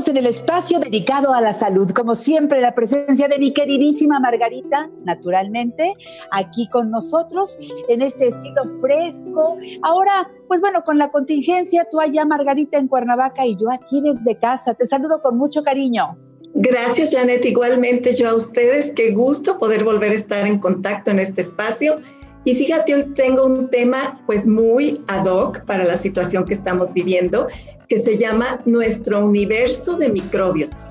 Estamos 0.00 0.08
en 0.08 0.24
el 0.24 0.30
espacio 0.30 0.78
dedicado 0.78 1.34
a 1.34 1.42
la 1.42 1.52
salud. 1.52 1.90
Como 1.90 2.14
siempre, 2.14 2.62
la 2.62 2.74
presencia 2.74 3.28
de 3.28 3.38
mi 3.38 3.52
queridísima 3.52 4.18
Margarita, 4.18 4.88
naturalmente, 5.04 5.92
aquí 6.30 6.68
con 6.70 6.90
nosotros 6.90 7.58
en 7.88 8.00
este 8.00 8.28
estilo 8.28 8.62
fresco. 8.80 9.58
Ahora, 9.82 10.30
pues 10.48 10.62
bueno, 10.62 10.84
con 10.84 10.96
la 10.96 11.10
contingencia, 11.10 11.86
tú 11.90 12.00
allá, 12.00 12.24
Margarita, 12.24 12.78
en 12.78 12.88
Cuernavaca 12.88 13.46
y 13.46 13.56
yo 13.60 13.70
aquí 13.70 14.00
desde 14.00 14.38
casa. 14.38 14.72
Te 14.72 14.86
saludo 14.86 15.20
con 15.20 15.36
mucho 15.36 15.62
cariño. 15.62 16.16
Gracias, 16.54 17.14
Janet. 17.14 17.44
Igualmente 17.44 18.14
yo 18.14 18.30
a 18.30 18.34
ustedes. 18.34 18.92
Qué 18.92 19.12
gusto 19.12 19.58
poder 19.58 19.84
volver 19.84 20.12
a 20.12 20.14
estar 20.14 20.46
en 20.46 20.60
contacto 20.60 21.10
en 21.10 21.18
este 21.18 21.42
espacio. 21.42 21.96
Y 22.44 22.54
fíjate, 22.54 22.94
hoy 22.94 23.04
tengo 23.14 23.44
un 23.44 23.68
tema 23.68 24.22
pues 24.24 24.46
muy 24.46 25.04
ad 25.08 25.26
hoc 25.26 25.62
para 25.66 25.84
la 25.84 25.98
situación 25.98 26.46
que 26.46 26.54
estamos 26.54 26.94
viviendo, 26.94 27.48
que 27.90 27.98
se 27.98 28.16
llama 28.16 28.62
Nuestro 28.66 29.24
universo 29.24 29.96
de 29.96 30.10
microbios, 30.10 30.88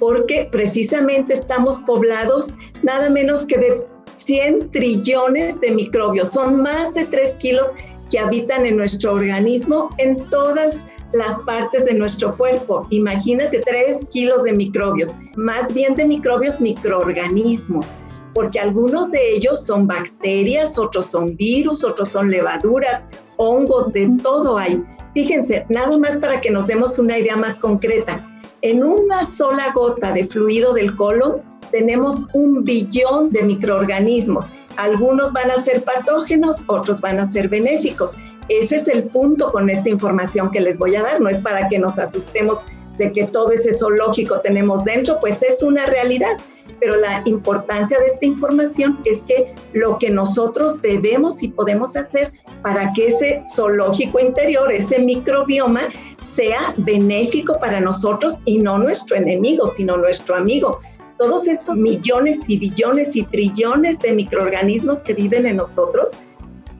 porque 0.00 0.48
precisamente 0.50 1.34
estamos 1.34 1.78
poblados 1.80 2.54
nada 2.82 3.10
menos 3.10 3.44
que 3.44 3.58
de 3.58 3.86
100 4.06 4.70
trillones 4.70 5.60
de 5.60 5.70
microbios. 5.70 6.30
Son 6.30 6.62
más 6.62 6.94
de 6.94 7.04
3 7.04 7.36
kilos 7.36 7.74
que 8.10 8.18
habitan 8.18 8.64
en 8.64 8.78
nuestro 8.78 9.12
organismo 9.12 9.90
en 9.98 10.16
todas 10.30 10.86
las 11.12 11.38
partes 11.40 11.84
de 11.84 11.92
nuestro 11.92 12.34
cuerpo. 12.38 12.86
Imagínate 12.88 13.60
3 13.60 14.06
kilos 14.10 14.44
de 14.44 14.54
microbios, 14.54 15.10
más 15.36 15.74
bien 15.74 15.96
de 15.96 16.06
microbios, 16.06 16.62
microorganismos, 16.62 17.96
porque 18.32 18.58
algunos 18.58 19.10
de 19.10 19.34
ellos 19.34 19.66
son 19.66 19.86
bacterias, 19.86 20.78
otros 20.78 21.08
son 21.08 21.36
virus, 21.36 21.84
otros 21.84 22.08
son 22.08 22.30
levaduras, 22.30 23.06
hongos, 23.36 23.92
de 23.92 24.10
todo 24.22 24.56
hay. 24.56 24.82
Fíjense, 25.18 25.66
nada 25.68 25.98
más 25.98 26.16
para 26.18 26.40
que 26.40 26.48
nos 26.48 26.68
demos 26.68 26.96
una 26.96 27.18
idea 27.18 27.36
más 27.36 27.58
concreta. 27.58 28.24
En 28.62 28.84
una 28.84 29.24
sola 29.24 29.72
gota 29.74 30.12
de 30.12 30.24
fluido 30.24 30.74
del 30.74 30.94
colon 30.94 31.42
tenemos 31.72 32.24
un 32.34 32.62
billón 32.62 33.30
de 33.30 33.42
microorganismos. 33.42 34.46
Algunos 34.76 35.32
van 35.32 35.50
a 35.50 35.60
ser 35.60 35.82
patógenos, 35.82 36.62
otros 36.68 37.00
van 37.00 37.18
a 37.18 37.26
ser 37.26 37.48
benéficos. 37.48 38.16
Ese 38.48 38.76
es 38.76 38.86
el 38.86 39.08
punto 39.08 39.50
con 39.50 39.68
esta 39.68 39.88
información 39.88 40.52
que 40.52 40.60
les 40.60 40.78
voy 40.78 40.94
a 40.94 41.02
dar. 41.02 41.20
No 41.20 41.28
es 41.28 41.40
para 41.40 41.66
que 41.68 41.80
nos 41.80 41.98
asustemos 41.98 42.60
de 42.98 43.12
que 43.12 43.24
todo 43.24 43.52
ese 43.52 43.74
zoológico 43.74 44.40
tenemos 44.40 44.84
dentro, 44.84 45.18
pues 45.20 45.42
es 45.42 45.62
una 45.62 45.86
realidad. 45.86 46.36
Pero 46.80 46.96
la 46.96 47.22
importancia 47.24 47.98
de 47.98 48.06
esta 48.06 48.26
información 48.26 49.00
es 49.04 49.22
que 49.22 49.54
lo 49.72 49.98
que 49.98 50.10
nosotros 50.10 50.80
debemos 50.80 51.42
y 51.42 51.48
podemos 51.48 51.96
hacer 51.96 52.32
para 52.62 52.92
que 52.92 53.06
ese 53.06 53.42
zoológico 53.54 54.20
interior, 54.20 54.70
ese 54.72 55.00
microbioma, 55.00 55.80
sea 56.22 56.74
benéfico 56.76 57.58
para 57.58 57.80
nosotros 57.80 58.38
y 58.44 58.58
no 58.58 58.78
nuestro 58.78 59.16
enemigo, 59.16 59.66
sino 59.66 59.96
nuestro 59.96 60.36
amigo 60.36 60.78
todos 61.18 61.48
estos 61.48 61.76
millones 61.76 62.48
y 62.48 62.58
billones 62.58 63.16
y 63.16 63.24
trillones 63.24 63.98
de 63.98 64.12
microorganismos 64.12 65.02
que 65.02 65.14
viven 65.14 65.46
en 65.46 65.56
nosotros, 65.56 66.10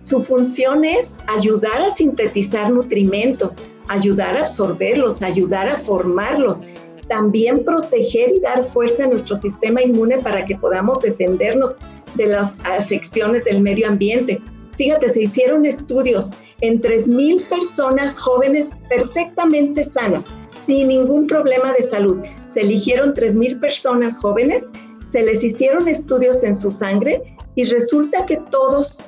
su 0.04 0.22
función 0.22 0.84
es 0.84 1.18
ayudar 1.26 1.82
a 1.82 1.90
sintetizar 1.90 2.70
nutrimentos, 2.70 3.56
ayudar 3.88 4.36
a 4.36 4.42
absorberlos, 4.42 5.22
ayudar 5.22 5.68
a 5.68 5.78
formarlos, 5.78 6.62
también 7.08 7.64
proteger 7.64 8.30
y 8.34 8.40
dar 8.40 8.64
fuerza 8.64 9.04
a 9.04 9.08
nuestro 9.08 9.36
sistema 9.36 9.82
inmune 9.82 10.18
para 10.18 10.44
que 10.44 10.56
podamos 10.56 11.00
defendernos 11.00 11.76
de 12.14 12.26
las 12.26 12.56
afecciones 12.64 13.44
del 13.44 13.60
medio 13.60 13.88
ambiente. 13.88 14.40
Fíjate, 14.76 15.08
se 15.08 15.22
hicieron 15.22 15.66
estudios 15.66 16.32
en 16.60 16.80
3.000 16.80 17.48
personas 17.48 18.18
jóvenes 18.18 18.72
perfectamente 18.88 19.84
sanas, 19.84 20.26
sin 20.66 20.88
ningún 20.88 21.26
problema 21.26 21.72
de 21.72 21.82
salud. 21.82 22.18
Se 22.48 22.60
eligieron 22.60 23.14
3.000 23.14 23.60
personas 23.60 24.18
jóvenes, 24.18 24.68
se 25.06 25.22
les 25.22 25.42
hicieron 25.42 25.88
estudios 25.88 26.44
en 26.44 26.54
su 26.54 26.70
sangre 26.70 27.22
y 27.54 27.64
resulta 27.64 28.26
que 28.26 28.36
todos, 28.50 29.02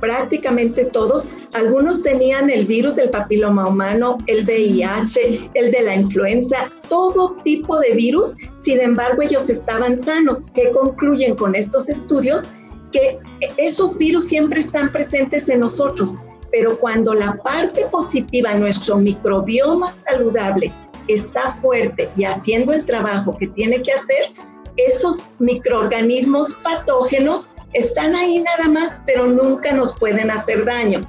prácticamente 0.00 0.86
todos, 0.86 1.28
algunos 1.52 2.02
tenían 2.02 2.50
el 2.50 2.66
virus 2.66 2.96
del 2.96 3.10
papiloma 3.10 3.68
humano, 3.68 4.18
el 4.26 4.44
VIH, 4.44 5.50
el 5.54 5.70
de 5.70 5.82
la 5.82 5.94
influenza, 5.94 6.72
todo 6.88 7.36
tipo 7.44 7.78
de 7.78 7.94
virus, 7.94 8.34
sin 8.56 8.80
embargo 8.80 9.22
ellos 9.22 9.48
estaban 9.48 9.96
sanos. 9.96 10.50
¿Qué 10.50 10.70
concluyen 10.70 11.36
con 11.36 11.54
estos 11.54 11.88
estudios? 11.88 12.52
Que 12.92 13.18
esos 13.56 13.96
virus 13.96 14.24
siempre 14.24 14.60
están 14.60 14.90
presentes 14.90 15.48
en 15.48 15.60
nosotros, 15.60 16.16
pero 16.50 16.78
cuando 16.78 17.14
la 17.14 17.36
parte 17.42 17.86
positiva, 17.86 18.54
nuestro 18.54 18.96
microbioma 18.98 19.90
saludable, 19.92 20.72
está 21.08 21.48
fuerte 21.48 22.08
y 22.16 22.24
haciendo 22.24 22.72
el 22.72 22.84
trabajo 22.84 23.36
que 23.38 23.48
tiene 23.48 23.82
que 23.82 23.92
hacer, 23.92 24.32
esos 24.76 25.28
microorganismos 25.38 26.54
patógenos 26.54 27.54
están 27.72 28.14
ahí 28.14 28.40
nada 28.40 28.68
más, 28.68 29.00
pero 29.06 29.26
nunca 29.26 29.72
nos 29.72 29.92
pueden 29.98 30.30
hacer 30.30 30.64
daño. 30.64 31.00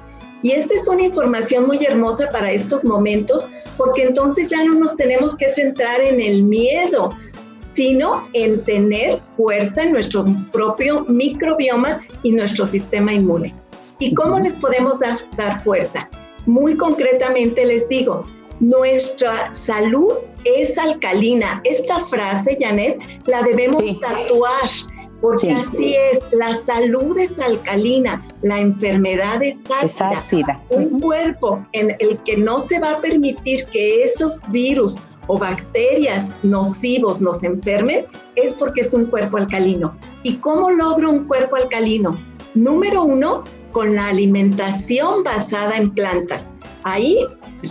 Y 0.42 0.52
esta 0.52 0.74
es 0.74 0.88
una 0.88 1.02
información 1.02 1.66
muy 1.66 1.84
hermosa 1.84 2.28
para 2.32 2.50
estos 2.50 2.84
momentos, 2.84 3.48
porque 3.76 4.02
entonces 4.02 4.50
ya 4.50 4.64
no 4.64 4.74
nos 4.74 4.96
tenemos 4.96 5.36
que 5.36 5.48
centrar 5.50 6.00
en 6.00 6.20
el 6.20 6.42
miedo, 6.42 7.14
sino 7.64 8.28
en 8.32 8.62
tener 8.64 9.20
fuerza 9.36 9.82
en 9.82 9.92
nuestro 9.92 10.24
propio 10.52 11.04
microbioma 11.08 12.02
y 12.22 12.32
nuestro 12.32 12.66
sistema 12.66 13.12
inmune. 13.12 13.54
¿Y 14.00 14.14
cómo 14.14 14.38
les 14.40 14.56
podemos 14.56 14.98
dar, 14.98 15.14
dar 15.36 15.60
fuerza? 15.60 16.10
Muy 16.46 16.76
concretamente 16.76 17.64
les 17.64 17.88
digo, 17.88 18.26
nuestra 18.58 19.52
salud 19.52 20.12
es 20.44 20.76
alcalina. 20.76 21.60
Esta 21.64 22.00
frase, 22.06 22.56
Janet, 22.60 23.00
la 23.26 23.42
debemos 23.42 23.84
tatuar, 24.00 24.68
porque 25.22 25.52
así 25.52 25.94
es, 26.10 26.26
la 26.32 26.52
salud 26.52 27.16
es 27.16 27.38
alcalina, 27.38 28.26
la 28.42 28.58
enfermedad 28.58 29.40
es 29.40 29.62
ácida. 29.70 30.60
Un 30.68 31.00
cuerpo 31.00 31.64
en 31.72 31.96
el 32.00 32.18
que 32.24 32.36
no 32.36 32.58
se 32.58 32.80
va 32.80 32.90
a 32.90 33.00
permitir 33.00 33.64
que 33.66 34.02
esos 34.02 34.40
virus 34.50 34.98
o 35.28 35.38
bacterias 35.38 36.36
nocivos 36.42 37.20
nos 37.20 37.44
enfermen, 37.44 38.04
es 38.34 38.52
porque 38.52 38.80
es 38.80 38.92
un 38.92 39.06
cuerpo 39.06 39.36
alcalino. 39.36 39.96
¿Y 40.24 40.38
cómo 40.38 40.70
logro 40.70 41.10
un 41.10 41.24
cuerpo 41.28 41.54
alcalino? 41.54 42.16
Número 42.54 43.04
uno, 43.04 43.44
con 43.70 43.94
la 43.94 44.08
alimentación 44.08 45.22
basada 45.22 45.76
en 45.76 45.94
plantas. 45.94 46.56
Ahí 46.82 47.24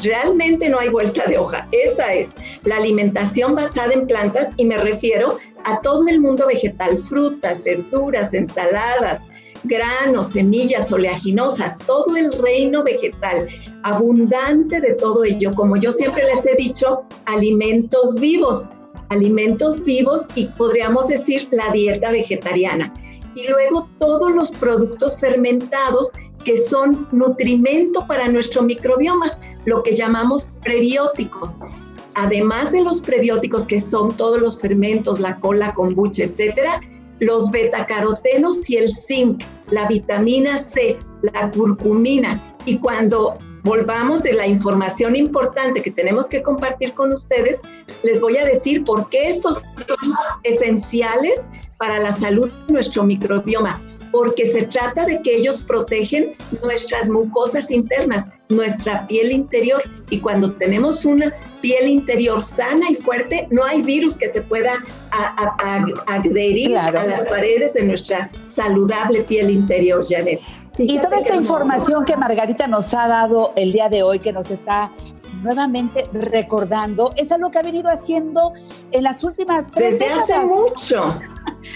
realmente 0.04 0.70
no 0.70 0.80
hay 0.80 0.90
vuelta 0.90 1.26
de 1.26 1.38
hoja. 1.38 1.68
Esa 1.72 2.14
es 2.14 2.36
la 2.64 2.78
alimentación 2.78 3.56
basada 3.56 3.94
en 3.94 4.08
plantas 4.08 4.52
y 4.58 4.66
me 4.66 4.78
refiero 4.78 5.38
a 5.66 5.82
todo 5.82 6.08
el 6.08 6.20
mundo 6.20 6.48
vegetal, 6.48 6.98
frutas, 6.98 7.64
verduras, 7.64 8.34
ensaladas, 8.34 9.28
granos, 9.64 10.28
semillas 10.28 10.92
oleaginosas, 10.92 11.78
todo 11.80 12.16
el 12.16 12.32
reino 12.34 12.84
vegetal, 12.84 13.48
abundante 13.84 14.82
de 14.82 14.96
todo 14.96 15.24
ello. 15.24 15.52
Como 15.54 15.78
yo 15.78 15.92
siempre 15.92 16.24
les 16.24 16.46
he 16.46 16.56
dicho, 16.56 17.04
alimentos 17.26 18.20
vivos, 18.20 18.70
alimentos 19.10 19.84
vivos 19.84 20.28
y 20.36 20.48
podríamos 20.48 21.08
decir 21.08 21.48
la 21.52 21.70
dieta 21.72 22.12
vegetariana. 22.12 22.94
Y 23.36 23.48
luego 23.48 23.88
todos 24.00 24.32
los 24.32 24.52
productos 24.52 25.20
fermentados 25.20 26.12
que 26.44 26.58
son 26.58 27.08
nutrimento 27.12 28.06
para 28.08 28.28
nuestro 28.28 28.64
microbioma, 28.64 29.38
lo 29.66 29.84
que 29.84 29.96
llamamos 29.96 30.56
prebióticos. 30.64 31.60
Además 32.16 32.72
de 32.72 32.84
los 32.84 33.02
prebióticos 33.02 33.66
que 33.66 33.80
son 33.80 34.16
todos 34.18 34.40
los 34.40 34.60
fermentos, 34.60 35.20
la 35.20 35.36
cola, 35.38 35.74
kombucha, 35.74 36.24
etcétera, 36.24 36.82
los 37.20 37.52
betacarotenos 37.52 38.70
y 38.70 38.78
el 38.78 38.92
zinc, 38.92 39.44
la 39.70 39.88
vitamina 39.88 40.58
C, 40.58 40.98
la 41.34 41.52
curcumina. 41.52 42.42
Y 42.66 42.80
cuando 42.80 43.38
volvamos 43.64 44.24
de 44.24 44.34
la 44.34 44.48
información 44.48 45.16
importante 45.16 45.82
que 45.82 45.92
tenemos 45.92 46.28
que 46.28 46.42
compartir 46.42 46.94
con 46.94 47.14
ustedes, 47.14 47.62
les 48.04 48.20
voy 48.20 48.38
a 48.38 48.46
decir 48.46 48.84
por 48.84 49.08
qué 49.10 49.30
estos 49.30 49.62
son 49.88 50.14
esenciales 50.44 51.50
para 51.78 52.00
la 52.00 52.12
salud 52.12 52.50
de 52.68 52.74
nuestro 52.74 53.04
microbioma 53.04 53.80
porque 54.12 54.46
se 54.46 54.64
trata 54.64 55.06
de 55.06 55.22
que 55.22 55.36
ellos 55.36 55.62
protegen 55.62 56.36
nuestras 56.64 57.10
mucosas 57.10 57.72
internas, 57.72 58.30
nuestra 58.50 59.08
piel 59.08 59.32
interior. 59.32 59.82
Y 60.10 60.20
cuando 60.20 60.54
tenemos 60.54 61.06
una 61.06 61.32
piel 61.62 61.88
interior 61.88 62.42
sana 62.42 62.86
y 62.90 62.96
fuerte, 62.96 63.48
no 63.52 63.64
hay 63.64 63.82
virus 63.82 64.18
que 64.18 64.28
se 64.28 64.42
pueda 64.42 64.74
adherir 66.08 66.78
a 66.78 66.92
las 66.92 67.26
paredes 67.28 67.74
de 67.74 67.84
nuestra 67.84 68.30
saludable 68.44 69.24
piel 69.24 69.50
interior, 69.50 70.04
Janet. 70.08 70.42
y 70.78 71.00
toda 71.00 71.20
esta 71.20 71.36
información 71.36 72.06
que 72.06 72.16
Margarita 72.18 72.68
nos 72.68 72.94
ha 72.94 73.08
dado 73.08 73.54
el 73.56 73.72
día 73.72 73.90
de 73.90 74.04
hoy, 74.04 74.20
que 74.20 74.34
nos 74.34 74.52
está 74.52 74.92
nuevamente 75.42 76.08
recordando, 76.14 77.14
es 77.16 77.32
algo 77.32 77.52
que 77.52 77.60
ha 77.60 77.64
venido 77.64 77.90
haciendo 77.90 78.54
en 78.92 79.04
las 79.04 79.24
últimas 79.24 79.72
tres 79.72 80.00
Desde 80.00 80.14
hace 80.14 80.40
mucho. 80.42 81.20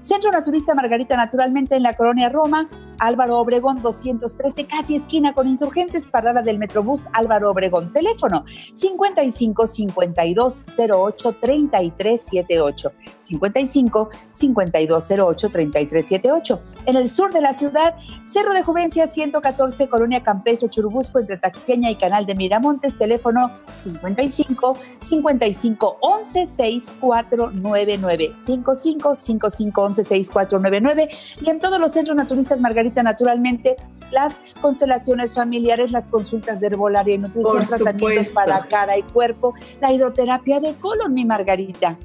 Centro 0.00 0.30
Naturista 0.30 0.74
Margarita, 0.74 1.16
naturalmente 1.16 1.76
en 1.76 1.82
la 1.82 1.96
colonia 1.96 2.28
Roma, 2.28 2.68
Álvaro 2.98 3.38
Obregón 3.38 3.78
213, 3.82 4.66
casi 4.66 4.96
esquina 4.96 5.32
con 5.34 5.48
insurgentes, 5.48 6.08
parada 6.08 6.42
del 6.42 6.58
Metrobús 6.58 7.08
Álvaro 7.12 7.50
Obregón. 7.50 7.92
Teléfono 7.92 8.44
55 8.74 9.66
52 9.66 10.64
08 10.90 11.32
33 11.40 12.20
78. 12.22 12.92
55 13.18 14.10
52 14.30 15.10
08 15.10 15.48
33 15.50 16.06
78. 16.06 16.60
En 16.86 16.96
el 16.96 17.08
sur 17.08 17.32
de 17.32 17.40
la 17.40 17.52
ciudad, 17.52 17.94
Cerro 18.22 18.52
de 18.52 18.62
Juvencia 18.62 19.06
114, 19.06 19.88
colonia 19.88 20.22
Campestre 20.22 20.68
Churubusco, 20.68 21.18
entre 21.18 21.36
Taxqueña 21.38 21.90
y 21.90 21.96
Canal 21.96 22.26
de 22.26 22.34
Miramontes. 22.34 22.96
Teléfono 22.96 23.50
55 23.76 24.76
55 24.98 25.98
11 26.00 26.46
6499. 26.46 28.32
55 28.36 29.14
5511-6499 29.38 31.08
y 31.40 31.50
en 31.50 31.60
todos 31.60 31.78
los 31.78 31.92
centros 31.92 32.16
naturistas 32.16 32.60
Margarita, 32.60 33.02
naturalmente, 33.02 33.76
las 34.10 34.40
constelaciones 34.60 35.34
familiares, 35.34 35.92
las 35.92 36.08
consultas 36.08 36.60
de 36.60 36.68
herbolaria 36.68 37.14
y 37.14 37.18
nutrición, 37.18 37.66
tratamientos 37.66 38.30
para 38.30 38.60
cara 38.68 38.96
y 38.98 39.02
cuerpo, 39.02 39.54
la 39.80 39.92
hidroterapia 39.92 40.60
de 40.60 40.74
colon, 40.74 41.14
mi 41.14 41.24
Margarita 41.24 41.98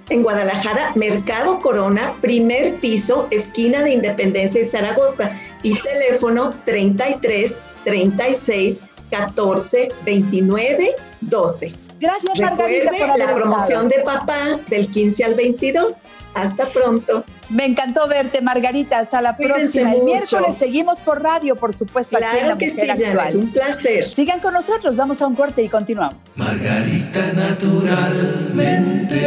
En 0.10 0.24
Guadalajara, 0.24 0.92
Mercado 0.96 1.60
Corona, 1.60 2.16
primer 2.22 2.76
piso, 2.80 3.28
esquina 3.30 3.84
de 3.84 3.92
Independencia 3.92 4.62
y 4.62 4.66
Zaragoza, 4.66 5.32
y 5.62 5.80
teléfono 5.80 6.56
33 6.66 7.60
36 7.84 8.82
14 9.12 9.90
29 10.06 10.96
12. 11.22 11.74
Gracias, 12.00 12.40
Margarita, 12.40 12.92
por 12.98 13.18
la 13.18 13.36
promoción 13.36 13.90
de 13.90 14.00
papá 14.00 14.60
del 14.70 14.90
15 14.90 15.24
al 15.26 15.36
22. 15.36 15.94
Hasta 16.34 16.68
pronto. 16.68 17.24
Me 17.50 17.66
encantó 17.66 18.08
verte, 18.08 18.42
Margarita. 18.42 19.00
Hasta 19.00 19.22
la 19.22 19.36
próxima. 19.36 19.94
El 19.94 20.04
miércoles 20.04 20.56
seguimos 20.56 21.02
por 21.02 21.22
radio, 21.22 21.56
por 21.56 21.76
supuesto. 21.76 22.18
Claro 22.18 22.58
que 22.58 22.70
sí, 22.70 22.82
Janet, 22.86 23.36
un 23.36 23.52
placer. 23.52 24.06
Sigan 24.06 24.40
con 24.40 24.54
nosotros, 24.54 24.96
vamos 24.96 25.22
a 25.22 25.28
un 25.28 25.36
corte 25.36 25.62
y 25.62 25.70
continuamos. 25.70 26.16
Margarita, 26.36 27.34
naturalmente. 27.34 29.20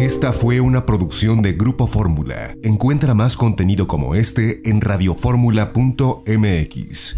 Esta 0.00 0.32
fue 0.32 0.60
una 0.60 0.86
producción 0.86 1.42
de 1.42 1.54
Grupo 1.54 1.86
Fórmula. 1.86 2.54
Encuentra 2.62 3.14
más 3.14 3.36
contenido 3.36 3.88
como 3.88 4.14
este 4.14 4.68
en 4.68 4.80
radioformula.mx. 4.80 7.16